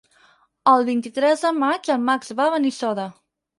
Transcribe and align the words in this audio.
El 0.71 0.85
vint-i-tres 0.87 1.45
de 1.47 1.53
maig 1.65 1.93
en 1.99 2.09
Max 2.09 2.35
va 2.43 2.51
a 2.51 2.57
Benissoda. 2.57 3.09